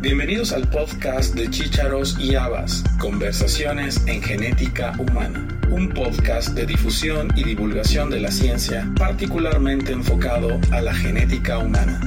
[0.00, 7.28] Bienvenidos al podcast de Chícharos y Habas, Conversaciones en Genética Humana, un podcast de difusión
[7.34, 12.00] y divulgación de la ciencia particularmente enfocado a la genética humana.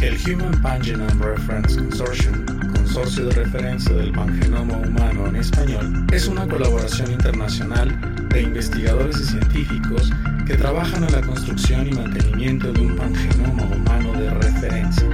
[0.00, 6.48] El Human Pangenome Reference Consortium, consorcio de referencia del pangenoma humano en español, es una
[6.48, 10.10] colaboración internacional de investigadores y científicos
[10.46, 15.08] que trabajan en la construcción y mantenimiento de un pangenoma humano referencia.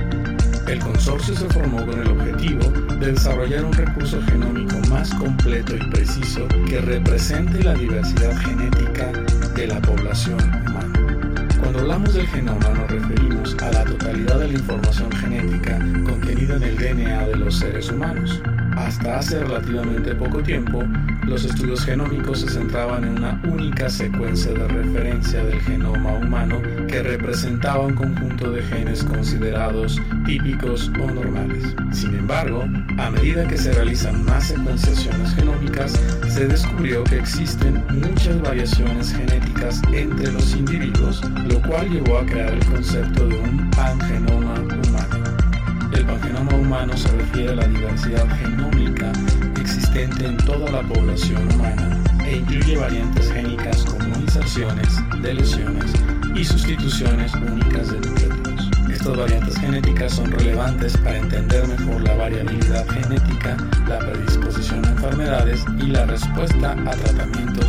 [0.66, 5.90] El consorcio se formó con el objetivo de desarrollar un recurso genómico más completo y
[5.90, 9.12] preciso que represente la diversidad genética
[9.54, 10.92] de la población humana.
[11.60, 16.62] Cuando hablamos del genoma nos referimos a la totalidad de la información genética contenida en
[16.62, 18.40] el DNA de los seres humanos.
[18.76, 20.82] Hasta hace relativamente poco tiempo,
[21.26, 27.02] los estudios genómicos se centraban en una única secuencia de referencia del genoma humano que
[27.02, 31.74] representaba un conjunto de genes considerados típicos o normales.
[31.92, 32.64] Sin embargo,
[32.98, 35.92] a medida que se realizan más secuenciaciones genómicas,
[36.28, 42.52] se descubrió que existen muchas variaciones genéticas entre los individuos, lo cual llevó a crear
[42.52, 44.83] el concepto de un pangenoma.
[45.94, 49.12] El pangenoma humano se refiere a la diversidad genómica
[49.60, 54.88] existente en toda la población humana e incluye variantes génicas como inserciones,
[55.22, 55.92] deleciones
[56.34, 58.70] y sustituciones únicas de nucleótidos.
[58.90, 63.56] Estas variantes genéticas son relevantes para entender mejor la variabilidad genética,
[63.88, 67.66] la predisposición a enfermedades y la respuesta a tratamientos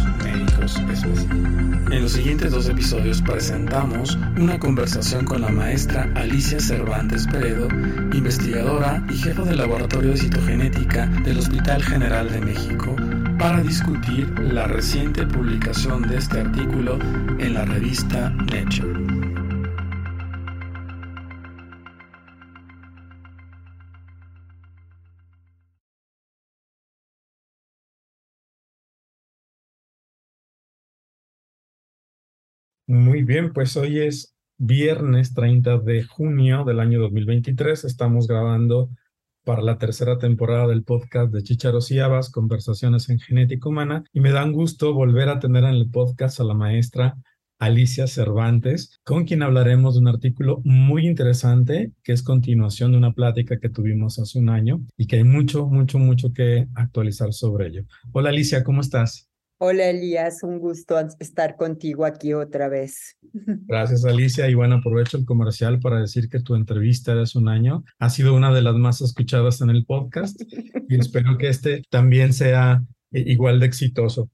[0.66, 7.68] En los siguientes dos episodios presentamos una conversación con la maestra Alicia Cervantes Peredo,
[8.14, 12.96] investigadora y jefa del Laboratorio de Citogenética del Hospital General de México,
[13.38, 16.98] para discutir la reciente publicación de este artículo
[17.38, 19.05] en la revista Nature.
[32.88, 37.84] Muy bien, pues hoy es viernes 30 de junio del año 2023.
[37.84, 38.92] Estamos grabando
[39.44, 44.20] para la tercera temporada del podcast de Chicharos y Habas, Conversaciones en Genética Humana, y
[44.20, 47.18] me da un gusto volver a tener en el podcast a la maestra
[47.58, 53.14] Alicia Cervantes, con quien hablaremos de un artículo muy interesante que es continuación de una
[53.14, 57.68] plática que tuvimos hace un año y que hay mucho, mucho, mucho que actualizar sobre
[57.68, 57.86] ello.
[58.12, 59.28] Hola Alicia, ¿cómo estás?
[59.58, 63.18] Hola Elías, un gusto estar contigo aquí otra vez.
[63.68, 67.48] Gracias Alicia y bueno, aprovecho el comercial para decir que tu entrevista de hace un
[67.48, 70.42] año ha sido una de las más escuchadas en el podcast
[70.90, 74.30] y espero que este también sea eh, igual de exitoso.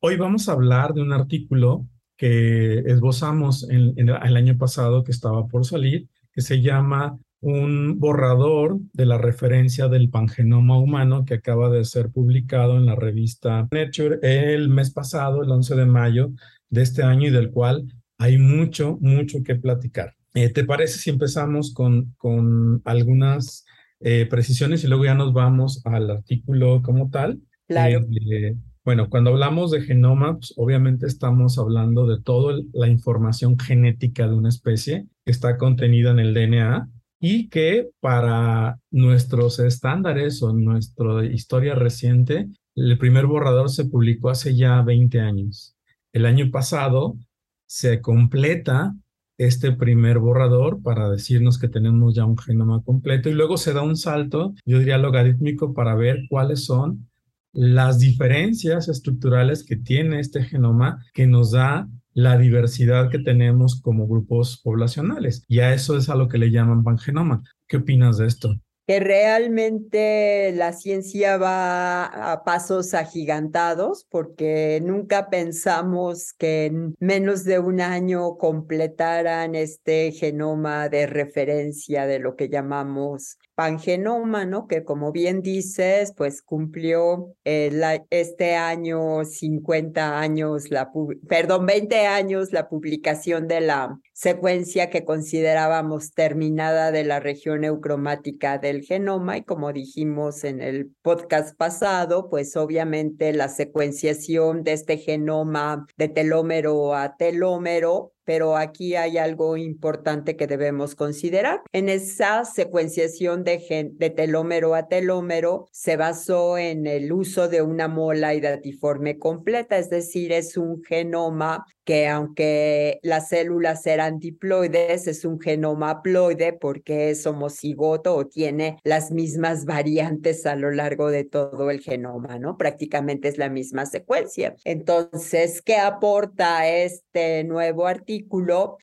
[0.00, 1.86] Hoy vamos a hablar de un artículo
[2.16, 8.00] que esbozamos en, en el año pasado que estaba por salir, que se llama un
[8.00, 13.68] borrador de la referencia del pangenoma humano que acaba de ser publicado en la revista
[13.70, 16.30] Nature el mes pasado, el 11 de mayo
[16.70, 17.84] de este año y del cual
[18.16, 20.14] hay mucho, mucho que platicar.
[20.32, 23.66] Eh, ¿Te parece si empezamos con, con algunas
[24.00, 27.40] eh, precisiones y luego ya nos vamos al artículo como tal?
[27.68, 28.06] Claro.
[28.32, 28.56] Eh,
[28.86, 34.34] bueno, cuando hablamos de genoma, pues, obviamente estamos hablando de toda la información genética de
[34.34, 36.88] una especie que está contenida en el DNA
[37.26, 44.54] y que para nuestros estándares o nuestra historia reciente, el primer borrador se publicó hace
[44.54, 45.74] ya 20 años.
[46.12, 47.16] El año pasado
[47.64, 48.94] se completa
[49.38, 53.80] este primer borrador para decirnos que tenemos ya un genoma completo y luego se da
[53.80, 57.08] un salto, yo diría logarítmico, para ver cuáles son
[57.54, 64.06] las diferencias estructurales que tiene este genoma que nos da la diversidad que tenemos como
[64.06, 65.44] grupos poblacionales.
[65.48, 67.42] Y a eso es a lo que le llaman pangenoma.
[67.68, 68.56] ¿Qué opinas de esto?
[68.86, 77.58] que realmente la ciencia va a pasos agigantados porque nunca pensamos que en menos de
[77.58, 84.66] un año completaran este genoma de referencia de lo que llamamos pangenoma, ¿no?
[84.66, 90.90] Que como bien dices, pues cumplió eh, este año 50 años, la
[91.28, 98.58] perdón, 20 años la publicación de la secuencia que considerábamos terminada de la región eucromática
[98.58, 104.98] del genoma y como dijimos en el podcast pasado, pues obviamente la secuenciación de este
[104.98, 111.62] genoma de telómero a telómero pero aquí hay algo importante que debemos considerar.
[111.72, 117.88] En esa secuenciación de, de telómero a telómero se basó en el uso de una
[117.88, 125.24] mola hidatiforme completa, es decir, es un genoma que aunque las células eran diploides, es
[125.24, 131.24] un genoma haploide porque es homocigoto o tiene las mismas variantes a lo largo de
[131.24, 132.56] todo el genoma, ¿no?
[132.56, 134.54] Prácticamente es la misma secuencia.
[134.64, 138.13] Entonces, ¿qué aporta este nuevo artículo?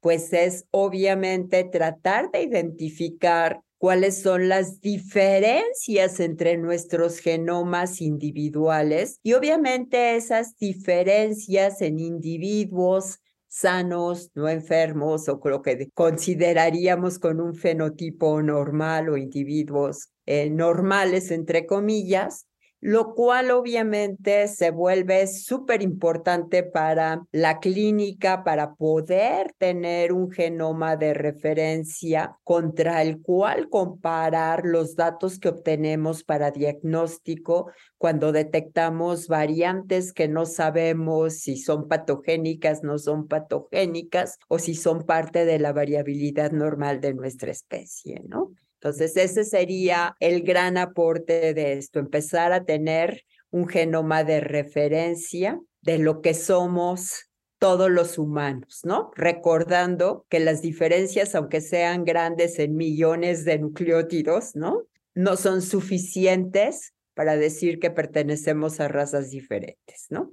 [0.01, 9.33] Pues es obviamente tratar de identificar cuáles son las diferencias entre nuestros genomas individuales y
[9.33, 13.17] obviamente esas diferencias en individuos
[13.47, 21.31] sanos, no enfermos o lo que consideraríamos con un fenotipo normal o individuos eh, normales,
[21.31, 22.45] entre comillas,
[22.81, 30.97] lo cual obviamente se vuelve súper importante para la clínica, para poder tener un genoma
[30.97, 40.11] de referencia contra el cual comparar los datos que obtenemos para diagnóstico cuando detectamos variantes
[40.11, 45.71] que no sabemos si son patogénicas, no son patogénicas o si son parte de la
[45.71, 48.51] variabilidad normal de nuestra especie, ¿no?
[48.81, 55.61] Entonces, ese sería el gran aporte de esto, empezar a tener un genoma de referencia
[55.81, 57.29] de lo que somos
[57.59, 59.11] todos los humanos, ¿no?
[59.15, 64.87] Recordando que las diferencias, aunque sean grandes en millones de nucleótidos, ¿no?
[65.13, 70.31] No son suficientes para decir que pertenecemos a razas diferentes, ¿no?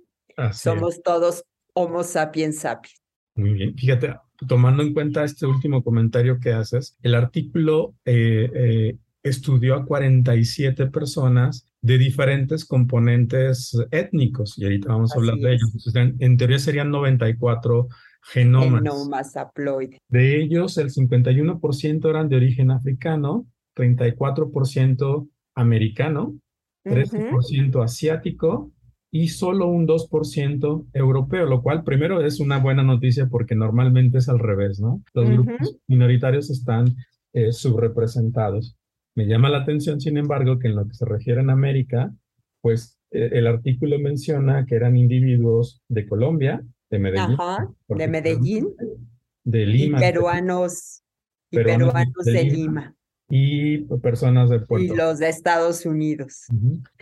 [0.53, 3.03] Somos todos Homo sapiens sapiens.
[3.35, 4.15] Muy bien, fíjate,
[4.46, 10.87] tomando en cuenta este último comentario que haces, el artículo eh, eh, estudió a 47
[10.87, 15.94] personas de diferentes componentes étnicos y ahorita vamos a hablar de ellos.
[15.94, 17.88] en, teoría serían 94
[18.23, 18.82] genomas.
[18.82, 20.00] Genomas haploides.
[20.08, 23.46] De ellos, el 51% eran de origen africano,
[23.76, 26.38] 34% americano,
[26.85, 28.73] 13% asiático
[29.10, 34.28] y solo un 2% europeo, lo cual primero es una buena noticia porque normalmente es
[34.28, 35.02] al revés, ¿no?
[35.14, 36.94] Los grupos minoritarios están
[37.32, 38.76] eh, subrepresentados.
[39.14, 42.12] Me llama la atención, sin embargo, que en lo que se refiere a América,
[42.60, 47.37] pues eh, el artículo menciona que eran individuos de Colombia, de Medellín,
[47.88, 48.75] de Medellín,
[49.44, 51.02] de Lima, y peruanos,
[51.50, 52.98] y peruanos, de, Lima
[53.30, 56.46] y personas de Puerto Y los de Estados Unidos.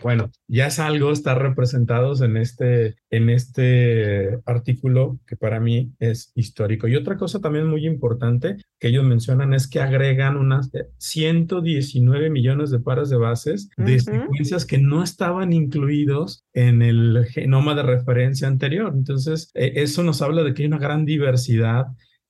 [0.03, 6.31] Bueno, ya es algo estar representados en este, en este artículo que para mí es
[6.35, 6.87] histórico.
[6.87, 12.71] Y otra cosa también muy importante que ellos mencionan es que agregan unas 119 millones
[12.71, 18.47] de pares de bases de secuencias que no estaban incluidos en el genoma de referencia
[18.47, 18.93] anterior.
[18.93, 21.87] Entonces, e, eso nos habla de que hay una gran diversidad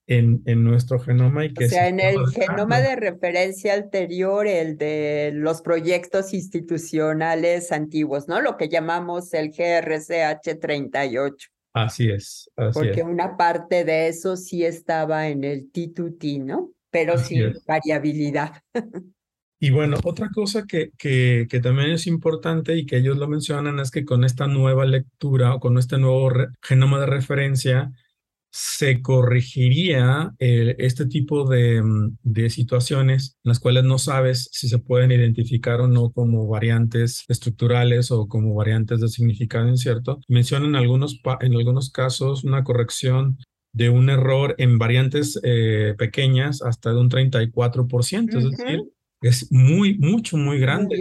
[0.07, 1.65] en, en, nuestro genoma y que...
[1.65, 8.42] O sea, en el genoma de referencia anterior, el de los proyectos institucionales antiguos, ¿no?
[8.42, 11.33] Lo que llamamos el GRCH38.
[11.74, 12.50] Así es.
[12.74, 16.71] Porque una parte de eso sí estaba en el T2T, ¿no?
[16.89, 18.62] Pero sin variabilidad.
[19.59, 23.80] Y bueno, otra cosa que, que, que, también es importante y que ellos lo mencionan
[23.80, 26.31] es que con esta nueva lectura o con este nuevo
[26.62, 27.92] genoma de referencia,
[28.51, 34.79] se corregiría eh, este tipo mm, de, situaciones en las cuales no sabes si se
[34.79, 40.19] pueden identificar o no como variantes estructurales o como variantes de significado incierto.
[40.27, 43.37] Mencionan algunos, en algunos casos una corrección
[43.73, 48.83] de un error en variantes eh, pequeñas hasta de un 34%, es decir,
[49.21, 50.99] es muy, mucho, muy grande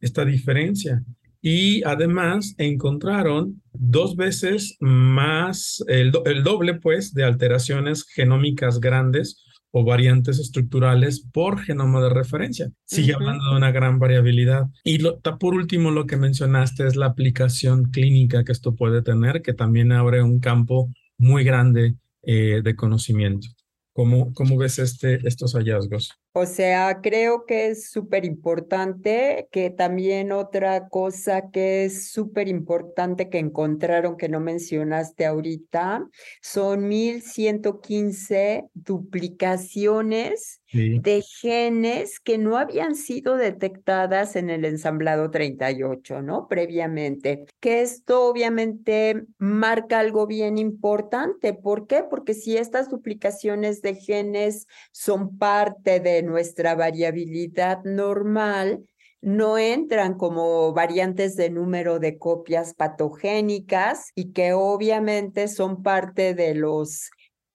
[0.00, 1.02] esta diferencia
[1.40, 10.38] y además encontraron dos veces más, el, doble pues, de alteraciones genómicas grandes o variantes
[10.38, 12.70] estructurales por genoma de referencia.
[12.86, 14.66] Sigue hablando de una gran variabilidad.
[14.82, 14.98] Y
[15.38, 19.92] por último, lo que mencionaste es la aplicación clínica que esto puede tener, que también
[19.92, 23.48] abre un campo muy grande eh, de conocimiento.
[23.92, 26.12] ¿Cómo, cómo ves este, estos hallazgos?
[26.32, 33.28] O sea, creo que es súper importante, que también otra cosa que es súper importante
[33.28, 36.06] que encontraron que no mencionaste ahorita,
[36.42, 46.46] son 1115 duplicaciones de genes que no habían sido detectadas en el ensamblado 38, ¿no?
[46.46, 47.46] Previamente.
[47.58, 51.54] Que esto obviamente marca algo bien importante.
[51.54, 52.04] ¿Por qué?
[52.08, 58.84] Porque si estas duplicaciones de genes son parte de nuestra variabilidad normal,
[59.20, 66.54] no entran como variantes de número de copias patogénicas y que obviamente son parte de
[66.54, 67.10] los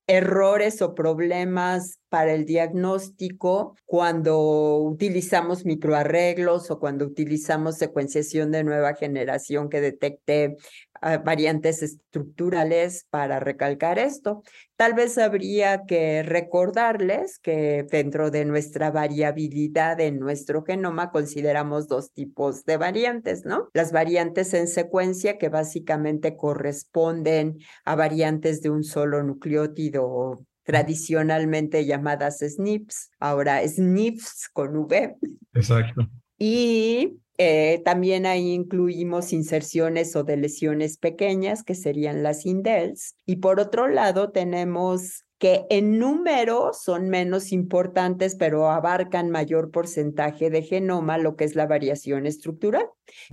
[0.08, 8.96] errores o problemas para el diagnóstico cuando utilizamos microarreglos o cuando utilizamos secuenciación de nueva
[8.96, 10.58] generación que detecte
[11.24, 14.44] variantes estructurales para recalcar esto.
[14.76, 22.12] Tal vez habría que recordarles que dentro de nuestra variabilidad en nuestro genoma consideramos dos
[22.12, 23.70] tipos de variantes, ¿no?
[23.74, 32.40] Las variantes en secuencia que básicamente corresponden a variantes de un solo nucleótido tradicionalmente llamadas
[32.40, 35.18] SNPs, ahora SNPs con V.
[35.54, 36.08] Exacto.
[36.38, 43.16] Y eh, también ahí incluimos inserciones o deleciones pequeñas, que serían las indels.
[43.26, 50.50] Y por otro lado, tenemos que en número son menos importantes, pero abarcan mayor porcentaje
[50.50, 52.86] de genoma, lo que es la variación estructural,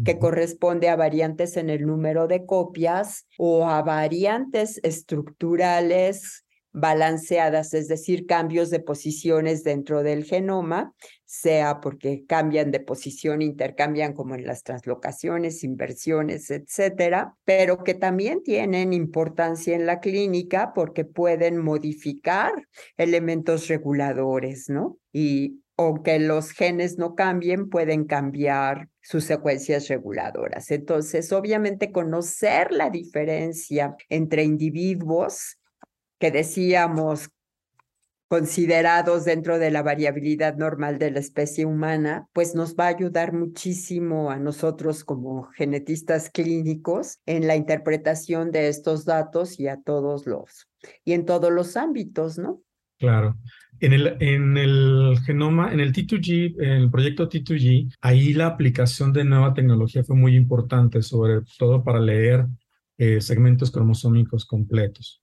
[0.05, 7.89] que corresponde a variantes en el número de copias o a variantes estructurales balanceadas, es
[7.89, 14.47] decir, cambios de posiciones dentro del genoma, sea porque cambian de posición, intercambian como en
[14.47, 22.53] las translocaciones, inversiones, etcétera, pero que también tienen importancia en la clínica porque pueden modificar
[22.97, 24.99] elementos reguladores, ¿no?
[25.13, 30.71] Y aunque los genes no cambien, pueden cambiar sus secuencias reguladoras.
[30.71, 35.60] Entonces, obviamente, conocer la diferencia entre individuos
[36.21, 37.31] que decíamos
[38.29, 43.33] considerados dentro de la variabilidad normal de la especie humana, pues nos va a ayudar
[43.33, 50.29] muchísimo a nosotros como genetistas clínicos en la interpretación de estos datos y a todos
[50.29, 50.69] los,
[51.05, 52.63] y en todos los ámbitos, ¿no?
[53.01, 53.37] Claro.
[53.81, 59.13] En el, en el genoma, en el T2G, en el proyecto T2G, ahí la aplicación
[59.13, 62.47] de nueva tecnología fue muy importante, sobre todo para leer
[62.99, 65.21] eh, segmentos cromosómicos completos.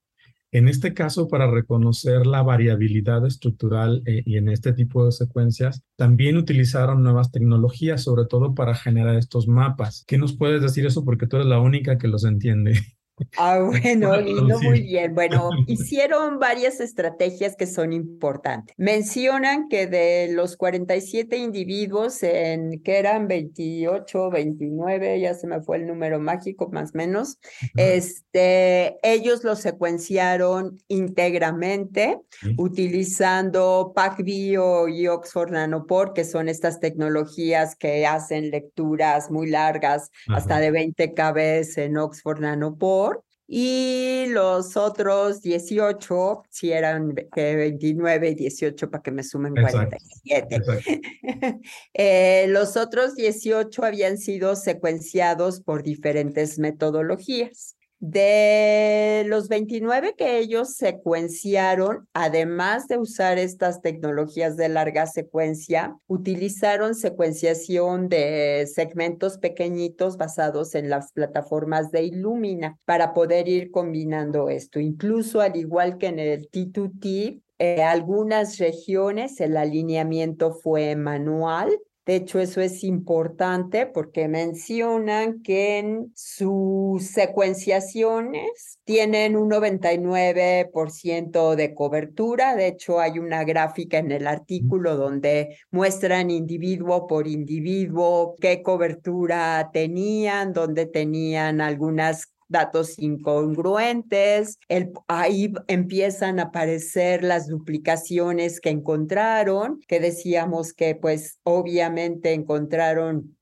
[0.51, 5.83] En este caso, para reconocer la variabilidad estructural eh, y en este tipo de secuencias,
[5.97, 10.05] también utilizaron nuevas tecnologías, sobre todo para generar estos mapas.
[10.07, 11.03] ¿Qué nos puedes decir eso?
[11.03, 12.79] Porque tú eres la única que los entiende.
[13.37, 15.13] Ah, bueno, no muy bien.
[15.15, 18.75] Bueno, hicieron varias estrategias que son importantes.
[18.77, 25.77] Mencionan que de los 47 individuos, en que eran 28, 29, ya se me fue
[25.77, 27.39] el número mágico, más o menos,
[27.75, 32.19] este, ellos los secuenciaron íntegramente
[32.57, 40.59] utilizando PacBio y Oxford Nanopore, que son estas tecnologías que hacen lecturas muy largas, hasta
[40.59, 43.06] de 20 kb en Oxford Nanopore
[43.47, 50.61] y los otros 18, si eran 29 y 18 para que me sumen 47.
[51.93, 57.76] eh, los otros 18 habían sido secuenciados por diferentes metodologías.
[57.99, 66.93] De los 29 que ellos secuenciaron, además de usar estas tecnologías de larga secuencia, utilizaron
[66.93, 74.79] secuenciación de segmentos pequeñitos basados en las plataformas de Illumina para poder ir combinando esto.
[74.79, 81.75] Incluso al igual que en el T2T, eh, algunas regiones el alineamiento fue manual
[82.07, 91.73] de hecho, eso es importante porque mencionan que en sus secuenciaciones tienen un 99% de
[91.73, 92.55] cobertura.
[92.55, 99.69] De hecho, hay una gráfica en el artículo donde muestran individuo por individuo qué cobertura
[99.73, 104.59] tenían, donde tenían algunas datos incongruentes,
[105.07, 113.37] ahí empiezan a aparecer las duplicaciones que encontraron, que decíamos que pues obviamente encontraron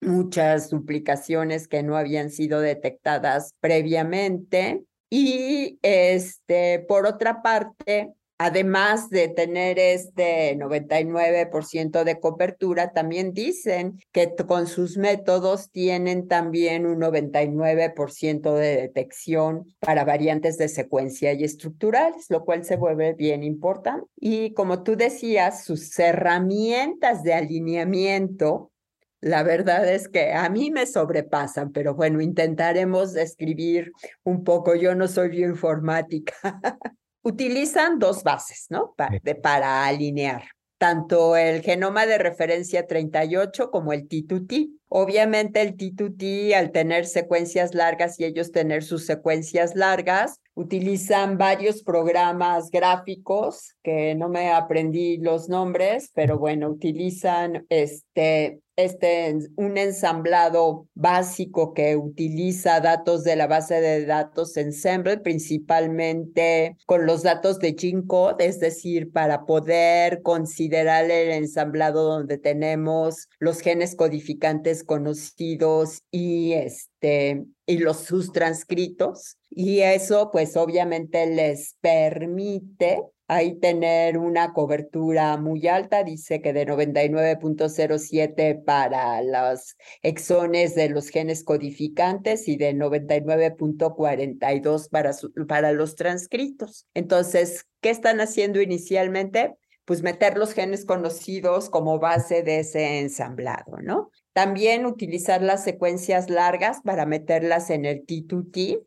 [0.00, 4.84] muchas duplicaciones que no habían sido detectadas previamente.
[5.08, 8.12] Y este, por otra parte,
[8.44, 16.84] además de tener este 99% de cobertura, también dicen que con sus métodos tienen también
[16.86, 23.44] un 99% de detección para variantes de secuencia y estructurales, lo cual se vuelve bien
[23.44, 24.06] importante.
[24.16, 28.72] Y como tú decías, sus herramientas de alineamiento
[29.20, 33.92] la verdad es que a mí me sobrepasan, pero bueno, intentaremos describir
[34.24, 34.74] un poco.
[34.74, 36.34] Yo no soy bioinformática.
[37.22, 38.94] utilizan dos bases, ¿no?
[39.42, 40.44] Para, alinear
[40.78, 44.72] tanto el genoma de referencia 38 como el T2T.
[44.94, 51.82] Obviamente el T2T, al tener secuencias largas y ellos tener sus secuencias largas, utilizan varios
[51.82, 60.86] programas gráficos que no me aprendí los nombres, pero bueno, utilizan este este un ensamblado
[60.94, 67.76] básico que utiliza datos de la base de datos Ensemble, principalmente con los datos de
[67.76, 76.52] G-Code, es decir, para poder considerar el ensamblado donde tenemos los genes codificantes conocidos y
[76.52, 85.38] este y los sus transcritos y eso pues obviamente les permite ahí tener una cobertura
[85.38, 92.74] muy alta, dice que de 99.07 para los exones de los genes codificantes y de
[92.74, 95.12] 99.42 para,
[95.48, 96.86] para los transcritos.
[96.94, 99.54] Entonces, ¿qué están haciendo inicialmente?
[99.84, 104.10] Pues meter los genes conocidos como base de ese ensamblado, ¿no?
[104.32, 108.82] También utilizar las secuencias largas para meterlas en el T2T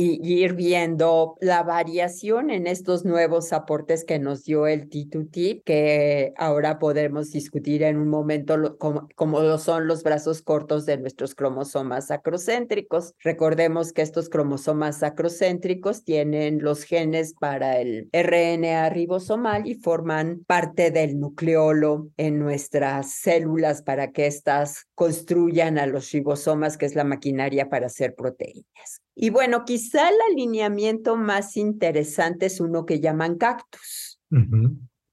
[0.00, 6.32] y ir viendo la variación en estos nuevos aportes que nos dio el T2T, que
[6.36, 12.10] ahora podremos discutir en un momento como, lo son los brazos cortos de nuestros cromosomas
[12.10, 13.12] acrocéntricos.
[13.18, 20.90] Recordemos que estos cromosomas acrocéntricos tienen los genes para el RNA ribosomal y forman parte
[20.90, 27.04] del nucleolo en nuestras células para que éstas construyan a los ribosomas, que es la
[27.04, 29.02] maquinaria para hacer proteínas.
[29.14, 34.20] Y bueno, quizá el alineamiento más interesante es uno que llaman cactus.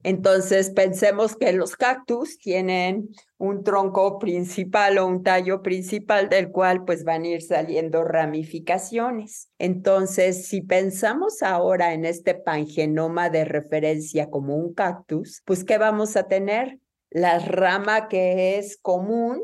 [0.03, 6.85] Entonces, pensemos que los cactus tienen un tronco principal o un tallo principal del cual
[6.85, 9.49] pues van a ir saliendo ramificaciones.
[9.57, 16.15] Entonces, si pensamos ahora en este pangenoma de referencia como un cactus, pues ¿qué vamos
[16.15, 16.79] a tener?
[17.09, 19.43] La rama que es común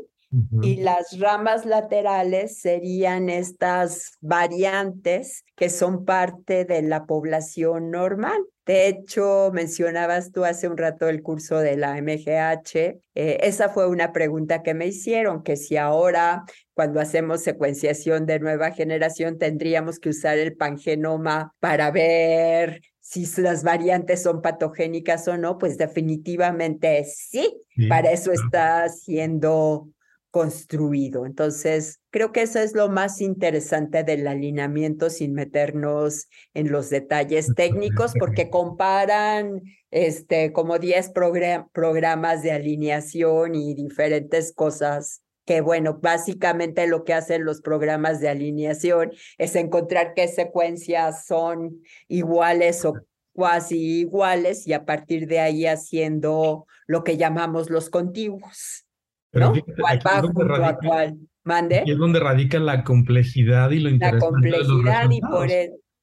[0.62, 8.38] y las ramas laterales serían estas variantes que son parte de la población normal.
[8.66, 12.76] De hecho, mencionabas tú hace un rato el curso de la MGH.
[13.14, 18.40] Eh, esa fue una pregunta que me hicieron, que si ahora, cuando hacemos secuenciación de
[18.40, 25.36] nueva generación, tendríamos que usar el pangenoma para ver si las variantes son patogénicas o
[25.36, 27.54] no, pues definitivamente sí.
[27.88, 29.88] Para eso está siendo
[30.34, 31.26] construido.
[31.26, 37.54] Entonces, creo que eso es lo más interesante del alineamiento sin meternos en los detalles
[37.54, 41.12] técnicos, porque comparan este, como 10
[41.72, 48.28] programas de alineación y diferentes cosas que bueno, básicamente lo que hacen los programas de
[48.28, 52.94] alineación es encontrar qué secuencias son iguales o
[53.34, 58.84] cuasi iguales y a partir de ahí haciendo lo que llamamos los contiguos.
[59.34, 59.52] ¿No?
[59.78, 61.18] ¿Cuál va junto a cuál?
[61.44, 61.82] ¿Mande?
[61.84, 64.50] Y es donde radica la complejidad y lo interesante.
[64.50, 65.48] La complejidad y por,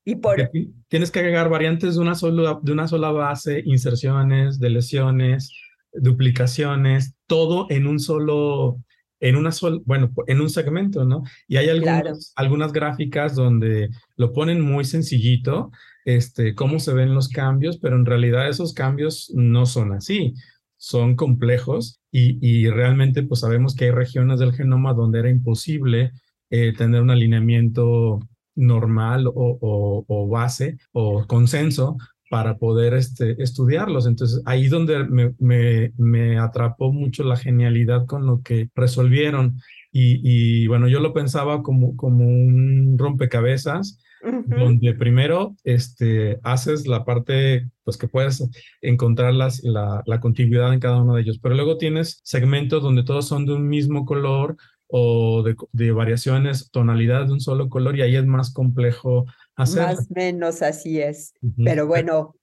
[0.05, 0.49] y por...
[0.87, 5.51] Tienes que agregar variantes de una, sola, de una sola base, inserciones, de lesiones,
[5.93, 8.77] duplicaciones, todo en un solo,
[9.19, 11.23] en una sola, bueno, en un segmento, ¿no?
[11.47, 15.71] Y hay algunas, algunas gráficas donde lo ponen muy sencillito,
[16.05, 20.35] este, cómo se ven los cambios, pero en realidad esos cambios no son así
[20.81, 26.11] son complejos y, realmente pues sabemos que hay regiones del genoma donde era imposible
[26.49, 28.19] eh, tener un alineamiento
[28.55, 31.97] normal o, base o consenso
[32.31, 34.07] para poder este, estudiarlos.
[34.07, 39.59] Entonces, ahí donde me, me, atrapó mucho la genialidad con lo que resolvieron.
[39.91, 47.69] Y, bueno, yo lo pensaba como, como un rompecabezas donde primero este, haces la parte,
[47.83, 48.43] pues que puedes
[48.81, 53.03] encontrar las, la, la contiguidad en cada uno de ellos, pero luego tienes segmentos donde
[53.03, 54.57] todos son de un mismo color
[54.87, 59.83] o de, de variaciones, tonalidad de un solo color y ahí es más complejo hacer.
[59.83, 62.35] Más o menos así es, pero bueno,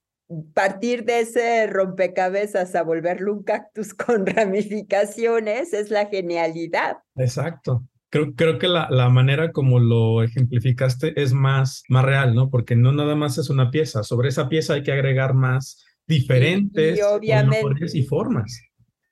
[0.55, 6.99] partir de ese rompecabezas a volverlo un cactus con ramificaciones es la genialidad.
[7.17, 7.85] Exacto.
[8.11, 12.49] Creo, creo que la, la, manera como lo ejemplificaste es más, más real, ¿no?
[12.49, 16.99] Porque no nada más es una pieza, sobre esa pieza hay que agregar más diferentes
[17.23, 18.63] y, y formas.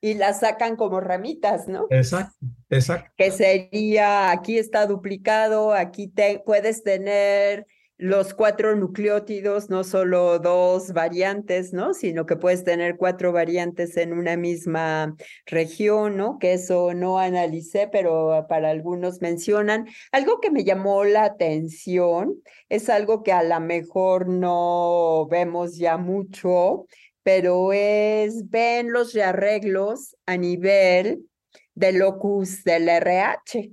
[0.01, 1.87] Y las sacan como ramitas, ¿no?
[1.89, 3.11] Exacto, exacto.
[3.17, 10.93] Que sería, aquí está duplicado, aquí te, puedes tener los cuatro nucleótidos, no solo dos
[10.93, 11.95] variantes, ¿no?
[11.95, 15.15] Sino que puedes tener cuatro variantes en una misma
[15.47, 16.37] región, ¿no?
[16.37, 19.87] Que eso no analicé, pero para algunos mencionan.
[20.11, 22.35] Algo que me llamó la atención
[22.69, 26.85] es algo que a lo mejor no vemos ya mucho,
[27.23, 31.25] pero es, ven los rearreglos a nivel
[31.73, 33.71] del locus del RH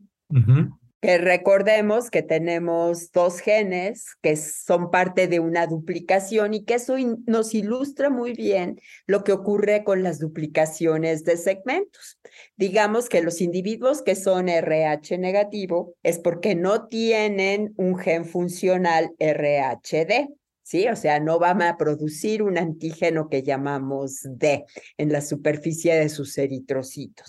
[1.05, 6.97] que recordemos que tenemos dos genes que son parte de una duplicación y que eso
[7.27, 12.19] nos ilustra muy bien lo que ocurre con las duplicaciones de segmentos.
[12.57, 19.11] Digamos que los individuos que son RH negativo es porque no tienen un gen funcional
[19.21, 20.31] RHD.
[20.65, 20.89] ¿Sí?
[20.89, 24.65] O sea, no van a producir un antígeno que llamamos D
[24.99, 27.29] en la superficie de sus eritrocitos.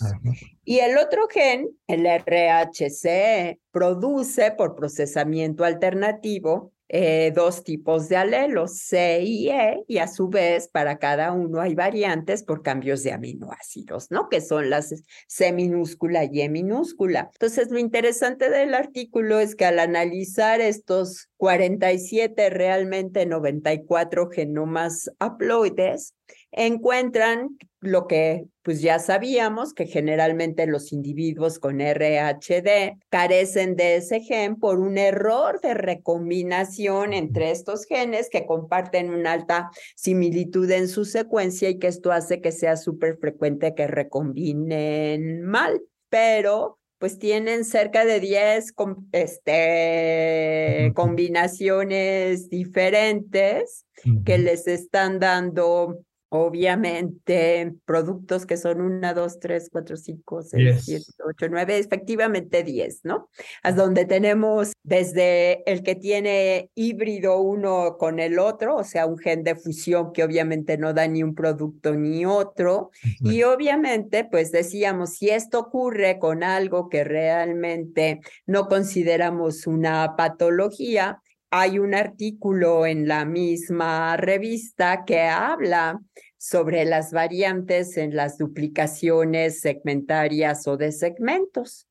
[0.64, 8.78] Y el otro gen, el RHC, produce por procesamiento alternativo eh, dos tipos de alelos,
[8.78, 13.12] C y E, y a su vez para cada uno hay variantes por cambios de
[13.12, 14.28] aminoácidos, ¿no?
[14.28, 14.94] Que son las
[15.26, 17.30] C minúscula y E minúscula.
[17.32, 26.14] Entonces, lo interesante del artículo es que al analizar estos 47, realmente 94 genomas haploides,
[26.52, 34.20] encuentran lo que pues ya sabíamos que generalmente los individuos con RHD carecen de ese
[34.20, 40.88] gen por un error de recombinación entre estos genes que comparten una alta similitud en
[40.88, 47.18] su secuencia y que esto hace que sea súper frecuente que recombinen mal, pero pues
[47.18, 48.74] tienen cerca de 10
[49.12, 53.84] este, combinaciones diferentes
[54.24, 61.04] que les están dando Obviamente, productos que son 1, 2, 3, 4, 5, 6, 7,
[61.24, 63.28] 8, 9, efectivamente 10, ¿no?
[63.62, 69.18] A donde tenemos desde el que tiene híbrido uno con el otro, o sea, un
[69.18, 72.90] gen de fusión que obviamente no da ni un producto ni otro.
[73.20, 81.22] Y obviamente, pues decíamos, si esto ocurre con algo que realmente no consideramos una patología,
[81.58, 86.00] hay un artículo en la misma revista que habla
[86.36, 91.88] sobre las variantes en las duplicaciones segmentarias o de segmentos.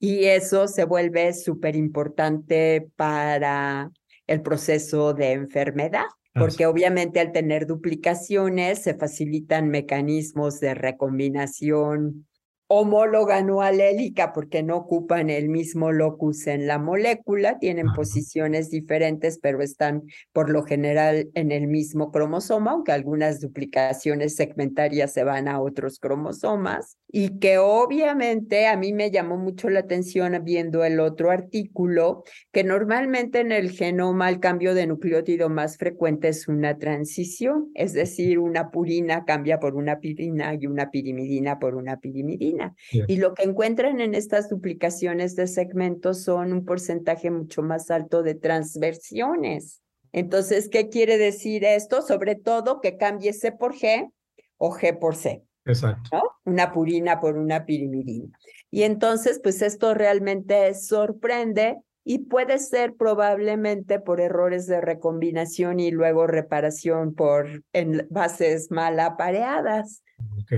[0.00, 3.90] Y eso se vuelve súper importante para
[4.26, 12.27] el proceso de enfermedad, porque obviamente al tener duplicaciones se facilitan mecanismos de recombinación
[12.68, 19.38] homóloga no alélica porque no ocupan el mismo locus en la molécula, tienen posiciones diferentes,
[19.38, 20.02] pero están
[20.32, 25.98] por lo general en el mismo cromosoma, aunque algunas duplicaciones segmentarias se van a otros
[25.98, 32.24] cromosomas, y que obviamente a mí me llamó mucho la atención viendo el otro artículo,
[32.52, 37.94] que normalmente en el genoma el cambio de nucleótido más frecuente es una transición, es
[37.94, 42.57] decir, una purina cambia por una pirina y una pirimidina por una pirimidina.
[42.90, 48.22] Y lo que encuentran en estas duplicaciones de segmentos son un porcentaje mucho más alto
[48.22, 49.82] de transversiones.
[50.12, 52.02] Entonces, ¿qué quiere decir esto?
[52.02, 54.10] Sobre todo que cambie C por G
[54.56, 55.44] o G por C.
[55.64, 56.36] Exacto.
[56.44, 58.38] Una purina por una pirimidina.
[58.70, 65.90] Y entonces, pues esto realmente sorprende y puede ser probablemente por errores de recombinación y
[65.90, 70.02] luego reparación por en bases mal apareadas.
[70.38, 70.52] Ok,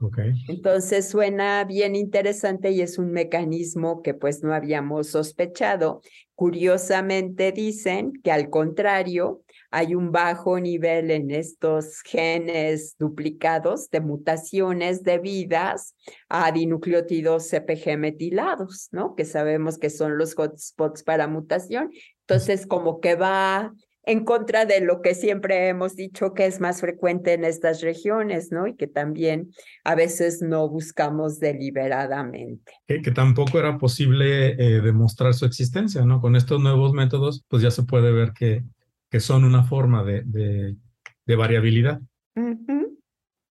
[0.00, 0.18] ok.
[0.48, 6.00] Entonces suena bien interesante y es un mecanismo que pues no habíamos sospechado.
[6.34, 15.02] Curiosamente dicen que al contrario, hay un bajo nivel en estos genes duplicados de mutaciones
[15.02, 15.94] debidas
[16.28, 19.14] a dinucleótidos CPG metilados, ¿no?
[19.14, 21.90] Que sabemos que son los hotspots para mutación.
[22.20, 23.72] Entonces, como que va
[24.06, 28.52] en contra de lo que siempre hemos dicho que es más frecuente en estas regiones,
[28.52, 28.68] ¿no?
[28.68, 29.50] Y que también
[29.82, 32.72] a veces no buscamos deliberadamente.
[32.86, 36.20] Que, tampoco era posible eh, demostrar su existencia, ¿no?
[36.20, 38.62] Con estos nuevos métodos, pues ya se puede ver que,
[39.10, 42.00] que son una forma de, de, variabilidad.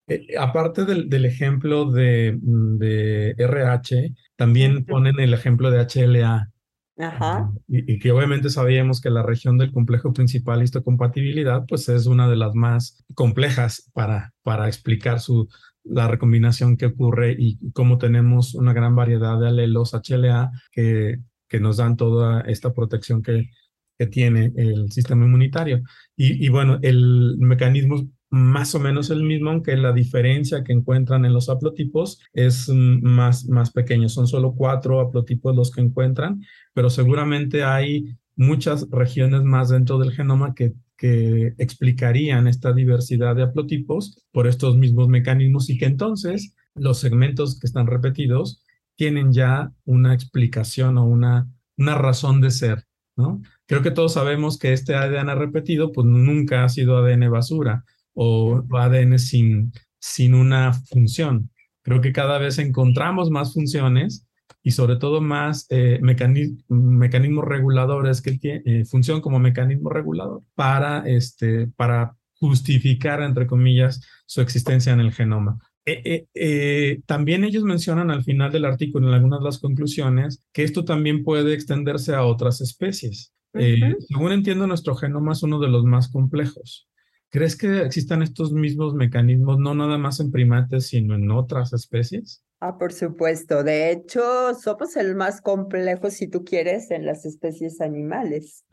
[0.08, 6.53] Eh, aparte del, del ejemplo de, de, RH, también ponen el ejemplo de HLA,
[6.98, 7.52] Ajá.
[7.68, 12.36] Y, que obviamente sabíamos que la región del complejo principal histocompatibilidad pues es una de
[12.36, 15.48] las más complejas para, para explicar su,
[15.84, 21.60] la recombinación que ocurre y cómo tenemos una gran variedad de alelos HLA que, que
[21.60, 23.50] nos dan toda esta protección que,
[23.98, 25.82] que tiene el sistema inmunitario.
[26.16, 31.24] Y, y bueno, el mecanismo más o menos el mismo, aunque la diferencia que encuentran
[31.24, 34.10] en los haplotipos es más, más pequeño.
[34.10, 36.42] Son solo cuatro haplotipos los que encuentran,
[36.74, 43.44] pero seguramente hay muchas regiones más dentro del genoma que, que explicarían esta diversidad de
[43.44, 48.64] haplotipos por estos mismos mecanismos y que entonces los segmentos que están repetidos
[48.96, 53.44] tienen ya una explicación o una, una razón de ser, ¿no?
[53.68, 58.64] Creo que todos sabemos que este ADN repetido pues nunca ha sido ADN basura o
[58.72, 61.50] ADN sin, sin una función.
[61.82, 64.26] Creo que cada vez encontramos más funciones
[64.64, 71.68] y sobre todo más eh, mecanismos reguladores que eh, funcionan como mecanismo regulador para, este,
[71.68, 75.60] para justificar, entre comillas, su existencia en el genoma.
[75.86, 80.86] Eh, también ellos mencionan al final del artículo, en algunas de las conclusiones, que esto
[80.86, 83.34] también puede extenderse a otras especies.
[83.54, 86.88] según entiendo, nuestro genoma es uno de los más complejos.
[87.34, 92.44] ¿Crees que existan estos mismos mecanismos no nada más en primates, sino en otras especies?
[92.60, 93.64] Ah, por supuesto.
[93.64, 98.66] De hecho, somos el más complejo, si tú quieres, en las especies animales.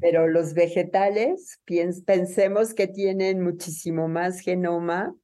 [0.00, 1.60] Pero los vegetales,
[2.04, 5.14] pensemos que tienen muchísimo más genoma,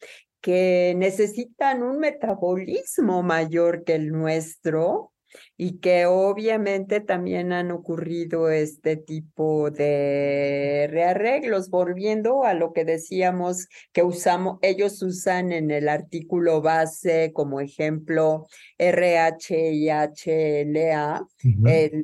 [0.40, 5.13] que necesitan un metabolismo mayor que el nuestro
[5.56, 13.68] y que obviamente también han ocurrido este tipo de rearreglos, volviendo a lo que decíamos
[13.92, 18.46] que usamos, ellos usan en el artículo base como ejemplo
[18.78, 21.26] RH y HLA.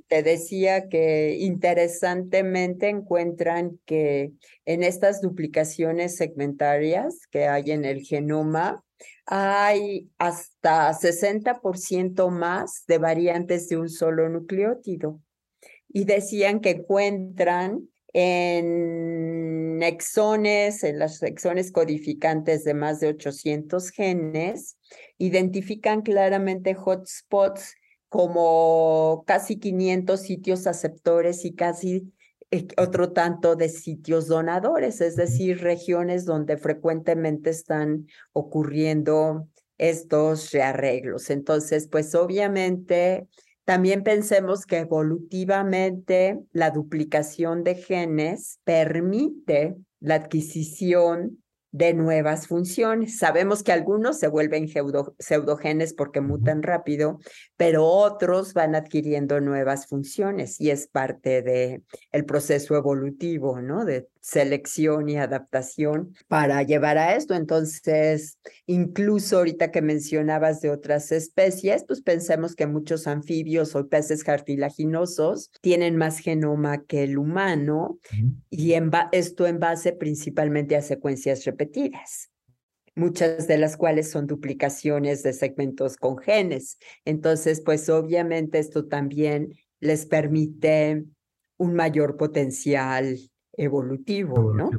[0.09, 4.33] te decía que interesantemente encuentran que
[4.65, 8.85] en estas duplicaciones segmentarias que hay en el genoma,
[9.27, 15.21] hay hasta 60% más de variantes de un solo nucleótido.
[15.89, 24.79] Y decían que encuentran en exones, en las exones codificantes de más de 800 genes,
[25.19, 27.75] identifican claramente hotspots
[28.09, 32.13] como casi 500 sitios aceptores y casi
[32.77, 41.31] otro tanto de sitios donadores, es decir, regiones donde frecuentemente están ocurriendo estos rearreglos.
[41.31, 43.29] Entonces, pues obviamente
[43.65, 53.19] también pensemos que evolutivamente la duplicación de genes permite la adquisición de nuevas funciones.
[53.19, 54.69] Sabemos que algunos se vuelven
[55.19, 57.19] pseudogenes porque mutan rápido,
[57.57, 63.85] pero otros van adquiriendo nuevas funciones y es parte de el proceso evolutivo, ¿no?
[63.85, 67.35] De selección y adaptación para llevar a esto.
[67.35, 74.25] Entonces, incluso ahorita que mencionabas de otras especies, pues pensemos que muchos anfibios o peces
[74.25, 77.99] cartilaginosos tienen más genoma que el humano
[78.51, 78.75] y
[79.13, 82.31] esto en base principalmente a secuencias repetidas
[82.97, 86.79] muchas de las cuales son duplicaciones de segmentos con genes.
[87.05, 91.05] Entonces, pues obviamente esto también les permite
[91.57, 93.19] un mayor potencial
[93.61, 94.71] evolutivo, ¿no?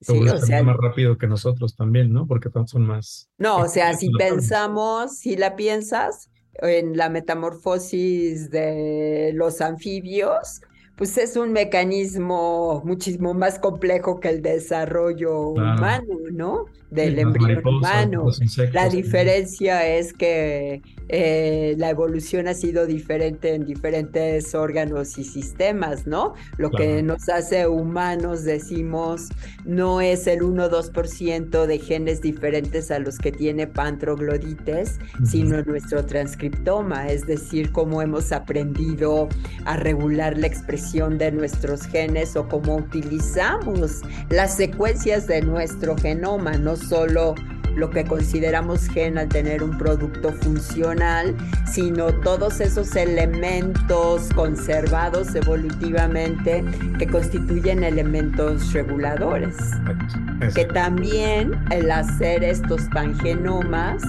[0.00, 2.26] Sí, o sea, más rápido que nosotros también, ¿no?
[2.26, 3.30] Porque son más.
[3.38, 10.60] No, o sea, si pensamos, si la piensas en la metamorfosis de los anfibios,
[10.96, 16.64] pues es un mecanismo muchísimo más complejo que el desarrollo humano, ¿no?
[16.90, 18.30] Del embrión humano.
[18.72, 26.06] La diferencia es que eh, la evolución ha sido diferente en diferentes órganos y sistemas,
[26.06, 26.34] ¿no?
[26.56, 29.28] Lo que nos hace humanos, decimos,
[29.66, 37.08] no es el 1-2% de genes diferentes a los que tiene pantroglodites, sino nuestro transcriptoma,
[37.08, 39.28] es decir, cómo hemos aprendido
[39.66, 40.46] a regular la
[40.86, 47.34] expresión de nuestros genes o cómo utilizamos las secuencias de nuestro genoma, no solo
[47.74, 51.36] lo que consideramos gen al tener un producto funcional,
[51.70, 56.64] sino todos esos elementos conservados evolutivamente
[56.98, 59.56] que constituyen elementos reguladores.
[60.54, 64.02] Que también el hacer estos pangenomas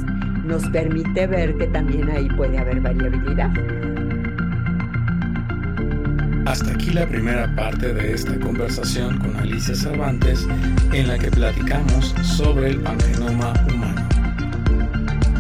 [0.46, 3.50] nos permite ver que también ahí puede haber variabilidad.
[6.48, 10.48] Hasta aquí la primera parte de esta conversación con Alicia Cervantes
[10.94, 14.08] en la que platicamos sobre el pangenoma humano.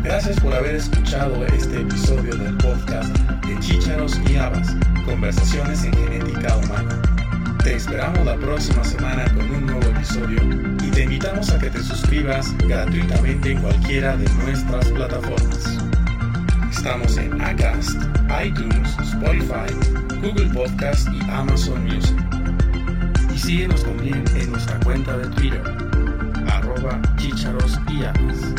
[0.03, 6.57] Gracias por haber escuchado este episodio del podcast de Chícharos y Habas, Conversaciones en Genética
[6.57, 7.01] Humana.
[7.63, 10.41] Te esperamos la próxima semana con un nuevo episodio
[10.85, 15.77] y te invitamos a que te suscribas gratuitamente en cualquiera de nuestras plataformas.
[16.69, 17.95] Estamos en Acast,
[18.43, 22.17] iTunes, Spotify, Google Podcast y Amazon Music.
[23.33, 25.61] Y síguenos también en nuestra cuenta de Twitter,
[26.47, 28.53] arroba chicharos y amas.